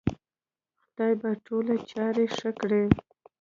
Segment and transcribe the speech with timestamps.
[0.81, 2.83] خدای به ټولې چارې ښې کړې